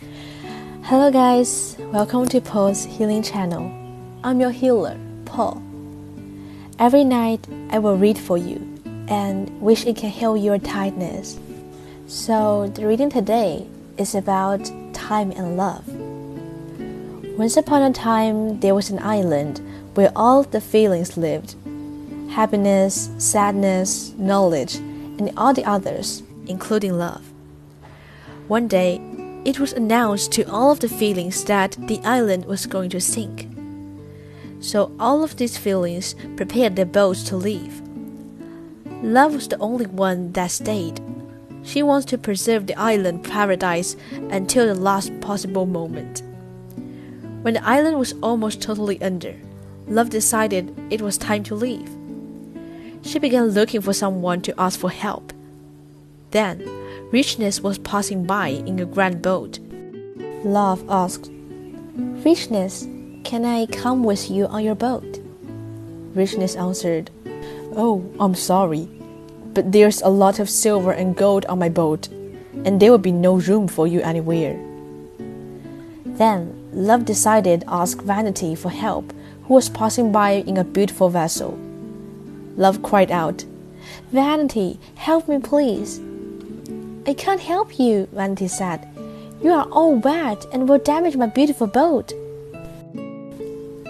[0.00, 1.76] Hello, guys.
[1.78, 3.70] Welcome to Paul's Healing Channel.
[4.24, 5.62] I'm your healer, Paul.
[6.78, 8.66] Every night, I will read for you
[9.08, 11.38] and wish it can heal your tiredness.
[12.06, 13.66] So, the reading today
[13.98, 15.86] is about time and love.
[17.36, 19.60] Once upon a time, there was an island
[19.94, 21.54] where all the feelings lived
[22.30, 27.30] happiness, sadness, knowledge, and all the others, including love.
[28.48, 28.98] One day,
[29.44, 33.48] it was announced to all of the feelings that the island was going to sink.
[34.60, 37.80] So all of these feelings prepared their boats to leave.
[39.02, 41.00] Love was the only one that stayed.
[41.62, 43.96] She wants to preserve the island paradise
[44.30, 46.22] until the last possible moment.
[47.42, 49.34] When the island was almost totally under,
[49.88, 51.90] Love decided it was time to leave.
[53.02, 55.32] She began looking for someone to ask for help.
[56.30, 56.60] Then,
[57.12, 59.58] Richness was passing by in a grand boat.
[60.44, 61.28] Love asked,
[61.96, 62.86] Richness,
[63.24, 65.18] can I come with you on your boat?
[66.14, 67.10] Richness answered,
[67.74, 68.88] Oh, I'm sorry,
[69.54, 72.06] but there's a lot of silver and gold on my boat,
[72.64, 74.54] and there will be no room for you anywhere.
[76.04, 79.12] Then Love decided to ask Vanity for help,
[79.44, 81.58] who was passing by in a beautiful vessel.
[82.56, 83.44] Love cried out,
[84.12, 86.00] Vanity, help me, please.
[87.06, 88.86] I can't help you, Vanity said.
[89.42, 92.12] You are all wet and will damage my beautiful boat.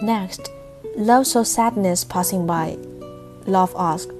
[0.03, 0.51] Next,
[0.97, 2.79] Love saw Sadness passing by.
[3.47, 4.13] Love asked,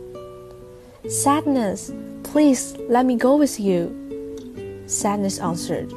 [1.09, 1.93] Sadness,
[2.25, 4.85] please let me go with you.
[4.87, 5.93] Sadness answered,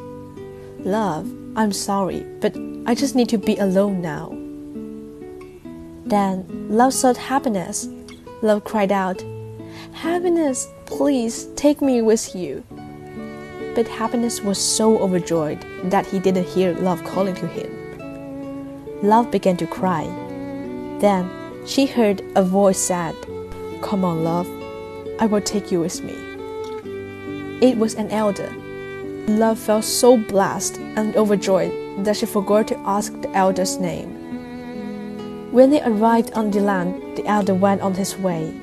[0.79, 4.29] Love, I'm sorry, but I just need to be alone now.
[6.05, 7.87] Then Love saw Happiness.
[8.41, 9.23] Love cried out,
[9.93, 12.63] Happiness, please take me with you.
[13.75, 17.69] But Happiness was so overjoyed that he didn't hear Love calling to him.
[19.01, 20.03] Love began to cry.
[20.99, 21.29] Then
[21.65, 23.15] she heard a voice said,
[23.81, 24.47] Come on, love,
[25.19, 26.13] I will take you with me.
[27.61, 28.53] It was an elder.
[29.27, 35.51] Love felt so blessed and overjoyed that she forgot to ask the elder's name.
[35.51, 38.53] When they arrived on the land, the elder went on his way.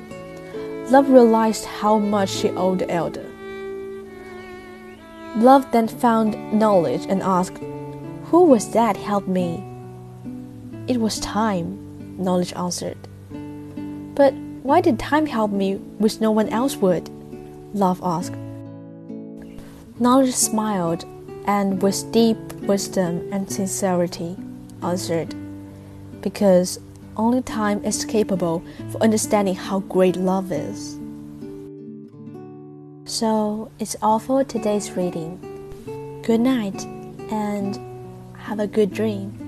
[0.89, 3.30] Love realized how much she owed the elder.
[5.37, 7.57] Love then found knowledge and asked,
[8.25, 9.63] Who was that helped me?
[10.87, 11.77] It was time,
[12.17, 12.97] knowledge answered.
[14.13, 14.33] But
[14.63, 17.09] why did time help me which no one else would?
[17.73, 18.35] Love asked.
[19.99, 21.05] Knowledge smiled
[21.45, 24.35] and with deep wisdom and sincerity
[24.83, 25.33] answered,
[26.21, 26.79] Because
[27.15, 31.00] only time is capable for understanding how great love is.
[33.11, 35.35] So it's all for today's reading.
[36.23, 36.81] Good night
[37.29, 37.77] and
[38.37, 39.40] have a good dream.